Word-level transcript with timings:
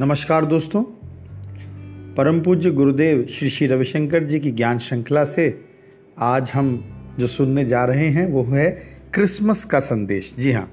नमस्कार 0.00 0.44
दोस्तों। 0.44 0.82
परम 2.14 2.40
पूज्य 2.40 2.70
गुरुदेव 2.70 3.22
श्री 3.26 3.50
श्री 3.50 3.66
रविशंकर 3.66 4.24
जी 4.24 4.40
की 4.40 4.50
ज्ञान 4.50 4.78
श्रृंखला 4.78 5.24
से 5.24 5.64
आज 6.18 6.50
हम 6.50 6.66
जो 7.18 7.26
सुनने 7.26 7.64
जा 7.64 7.84
रहे 7.84 8.08
हैं, 8.08 8.26
वो 8.26 8.42
है 8.44 8.70
क्रिसमस 9.14 9.64
का 9.64 9.80
संदेश। 9.80 10.34
जी 10.38 10.52
हाँ 10.52 10.70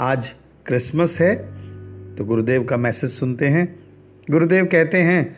आज 0.00 0.28
क्रिसमस 0.66 1.18
है 1.20 1.34
तो 2.16 2.24
गुरुदेव 2.24 2.64
का 2.64 2.76
मैसेज 2.76 3.10
सुनते 3.10 3.48
हैं। 3.48 3.78
गुरुदेव 4.30 4.64
कहते 4.64 4.98
हैं, 4.98 5.36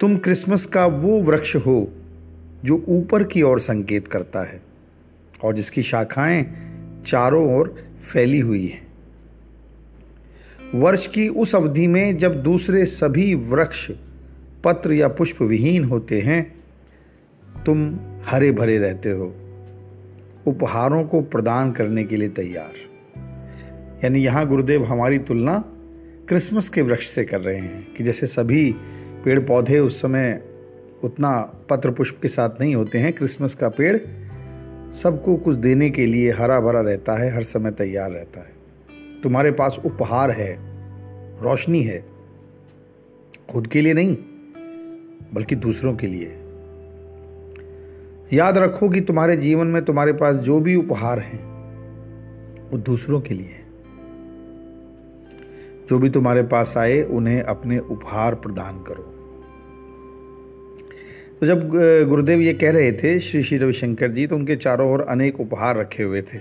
तुम 0.00 0.16
क्रिसमस 0.16 0.64
का 0.66 0.86
वो 0.86 1.20
वृक्ष 1.20 1.56
हो, 1.56 1.92
जो 2.64 2.84
ऊपर 2.88 3.24
की 3.24 3.42
ओर 3.42 3.60
संकेत 3.60 4.08
करता 4.08 4.42
है 4.42 4.62
और 5.44 5.54
जिसकी 5.54 5.82
शाखाएँ 5.82 6.44
चारों 7.06 7.44
ओर 7.56 7.76
फैली 8.12 8.40
हुई 8.40 8.66
हैं। 8.66 8.91
वर्ष 10.74 11.06
की 11.06 11.28
उस 11.28 11.54
अवधि 11.54 11.86
में 11.86 12.18
जब 12.18 12.42
दूसरे 12.42 12.84
सभी 12.84 13.34
वृक्ष, 13.34 13.90
पत्र 14.64 14.92
या 14.92 15.08
पुष्प 15.08 15.42
विहीन 15.42 15.84
होते 15.84 16.20
हैं, 16.20 16.54
तुम 17.66 17.98
हरे 18.26 18.52
भरे 18.52 18.78
रहते 18.78 19.10
हो। 19.10 19.34
उपहारों 20.46 21.04
को 21.04 21.20
प्रदान 21.20 21.72
करने 21.72 22.04
के 22.04 22.16
लिए 22.16 22.28
तैयार। 22.28 22.72
यानी 24.04 24.24
यहाँ 24.24 24.46
गुरुदेव 24.46 24.84
हमारी 24.84 25.18
तुलना 25.18 25.64
क्रिसमस 26.28 26.68
के 26.68 26.82
वृक्ष 26.82 27.10
से 27.10 27.24
कर 27.24 27.40
रहे 27.40 27.56
हैं 27.56 27.94
कि 27.94 28.04
जैसे 28.04 28.26
सभी 28.26 28.74
पेड़ 29.24 29.40
पौधे 29.40 29.78
उस 29.78 30.02
समय 30.02 30.42
उतना 31.04 31.40
पत्र 31.70 31.90
पुष्प 31.90 32.18
के 32.22 32.28
साथ 32.28 32.50
नहीं 32.60 32.74
होते 32.74 32.98
हैं, 32.98 33.12
क्रिसमस 33.12 33.54
का 33.54 33.68
पेड़ 33.68 33.98
सबको 34.92 35.36
कुछ 35.36 35.56
देने 35.56 35.90
के 35.90 36.06
लिए 36.06 36.32
हरा 36.32 36.60
भरा 36.60 36.80
रहता 36.80 37.12
है, 37.12 37.34
हर 37.34 37.42
समय 37.42 37.70
तैयार 37.70 38.10
रहता 38.10 38.40
है। 38.40 38.61
तुम्हारे 39.22 39.50
पास 39.50 39.80
उपहार 39.84 40.30
है, 40.30 40.52
रोशनी 41.42 41.82
है, 41.82 42.04
खुद 43.50 43.66
के 43.66 43.80
लिए 43.80 43.92
नहीं, 43.92 44.16
बल्कि 45.34 45.56
दूसरों 45.56 45.94
के 45.96 46.06
लिए। 46.06 46.38
याद 48.32 48.58
रखो 48.58 48.88
कि 48.88 49.00
तुम्हारे 49.00 49.36
जीवन 49.36 49.66
में 49.66 49.84
तुम्हारे 49.84 50.12
पास 50.12 50.36
जो 50.36 50.60
भी 50.60 50.74
उपहार 50.76 51.18
हैं, 51.18 51.40
वो 52.70 52.78
दूसरों 52.78 53.20
के 53.20 53.34
लिए 53.34 53.58
जो 55.88 55.98
भी 55.98 56.10
तुम्हारे 56.10 56.42
पास 56.42 56.76
आए, 56.76 57.02
उन्हें 57.02 57.42
अपने 57.42 57.78
उपहार 57.78 58.34
प्रदान 58.34 58.82
करो। 58.82 59.02
तो 61.40 61.46
जब 61.46 61.68
गुरुदेव 62.08 62.40
ये 62.40 62.52
कह 62.54 62.70
रहे 62.70 62.92
थे, 62.92 63.18
श्री 63.18 63.42
श्री 63.42 63.58
रविशंकर 63.58 64.10
जी 64.10 64.26
तो 64.26 64.36
उनके 64.36 64.56
चारों 64.56 64.90
ओर 64.92 65.00
अनेक 65.02 65.40
उपहार 65.40 65.76
रखे 65.76 66.02
हुए 66.02 66.22
थे। 66.22 66.38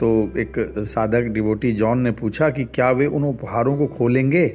तो 0.00 0.32
एक 0.38 0.74
साधक 0.78 1.20
डिवोटी 1.20 1.72
जॉन 1.72 1.98
ने 1.98 2.10
पूछा 2.10 2.50
कि 2.50 2.64
क्या 2.64 2.90
वे 2.90 3.06
उन 3.06 3.24
उपहारों 3.24 3.78
को 3.78 3.86
खोलेंगे? 3.86 4.48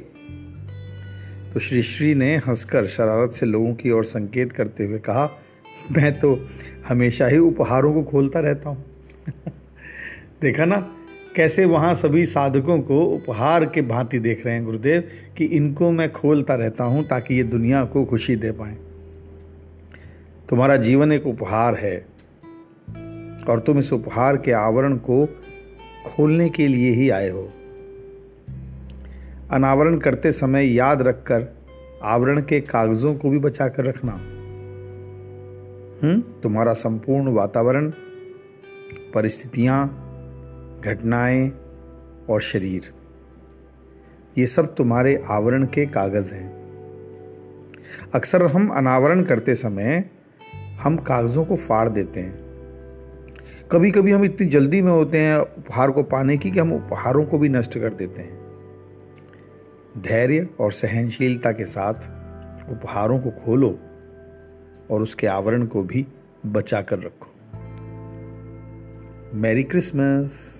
तो 1.54 1.60
श्री 1.60 1.82
श्री 1.82 2.14
ने 2.14 2.36
हंसकर 2.36 2.86
शरारत 2.86 3.30
से 3.30 3.46
लोगों 3.46 3.74
की 3.74 3.90
ओर 3.90 4.04
संकेत 4.04 4.52
करते 4.52 4.84
हुए 4.84 4.98
कहा, 4.98 5.30
मैं 5.92 6.18
तो 6.18 6.46
हमेशा 6.88 7.26
ही 7.26 7.38
उपहारों 7.38 7.94
को 7.94 8.02
खोलता 8.02 8.40
रहता 8.40 8.70
हूँ। 8.70 8.84
देखा 10.42 10.64
ना, 10.64 10.94
कैसे 11.36 11.64
वहाँ 11.64 11.94
सभी 11.94 12.26
साधकों 12.26 12.80
को 12.80 13.04
उपहार 13.04 13.64
के 13.64 13.82
भांति 13.82 14.18
देख 14.18 14.46
रहे 14.46 14.54
हैं 14.54 14.64
गुरुदेव 14.64 15.04
कि 15.36 15.44
इनको 15.44 15.90
मैं 15.90 16.12
खोलता 16.12 16.54
रहता 16.54 16.84
हूँ 16.84 17.04
ताकि 17.04 17.34
ये 17.34 17.42
दुनिया 17.42 17.84
को 17.84 18.04
खुशी 18.04 18.36
दे 18.36 18.52
पाए। 18.52 18.76
तुम्हारा 20.48 20.76
जीवन 20.76 21.12
एक 21.12 21.26
उपहार 21.26 21.74
है। 21.74 22.09
और 23.50 23.60
तुम 23.60 23.78
इस 23.78 23.92
उपहार 23.92 24.36
के 24.36 24.52
आवरण 24.52 24.96
को 24.96 25.26
खोलने 26.06 26.48
के 26.48 26.68
लिए 26.68 26.90
ही 26.90 27.10
आए 27.10 27.30
हो। 27.30 27.52
अनावरण 29.50 29.98
करते 29.98 30.32
समय 30.32 30.74
याद 30.74 31.02
रखकर 31.02 31.46
आवरण 32.02 32.42
के 32.42 32.60
कागजों 32.60 33.14
को 33.14 33.30
भी 33.30 33.38
बचाकर 33.38 33.84
रखना। 33.84 34.12
हम्म 36.02 36.20
तुम्हारा 36.42 36.72
संपूर्ण 36.72 37.32
वातावरण, 37.32 37.90
परिस्थितियाँ, 39.14 39.86
घटनाएँ 40.84 41.52
और 42.30 42.40
शरीर, 42.40 42.92
ये 44.38 44.46
सब 44.46 44.74
तुम्हारे 44.74 45.22
आवरण 45.28 45.64
के 45.64 45.86
कागज़ 45.86 46.34
हैं। 46.34 46.60
अक्सर 48.14 48.46
हम 48.46 48.68
अनावरण 48.68 49.22
करते 49.22 49.54
समय 49.54 50.10
हम 50.80 50.96
कागजों 50.96 51.44
को 51.44 51.56
फाड़ 51.56 51.88
देते 51.88 52.20
हैं। 52.20 52.49
कभी 53.72 53.90
कभी 53.90 54.12
हम 54.12 54.24
इतनी 54.24 54.46
जल्दी 54.46 54.82
में 54.82 54.92
होते 54.92 55.18
हैं 55.18 55.38
उपहार 55.38 55.90
को 55.90 56.02
पाने 56.02 56.36
की 56.36 56.50
कि 56.50 56.60
हम 56.60 56.72
उपहारों 56.72 57.24
को 57.24 57.38
भी 57.38 57.48
नष्ट 57.48 57.78
कर 57.78 57.94
देते 57.94 58.22
हैं। 58.22 58.40
धैर्य 59.98 60.48
और 60.60 60.72
सहनशीलता 60.72 61.52
के 61.52 61.64
साथ 61.64 61.94
उपहारों 62.70 63.20
को 63.20 63.30
खोलो 63.30 63.78
और 64.90 65.02
उसके 65.02 65.26
आवरण 65.26 65.66
को 65.66 65.82
भी 65.82 66.06
बचा 66.46 66.82
कर 66.82 66.98
रखो। 66.98 67.26
Merry 69.34 69.62
Christmas. 69.62 70.59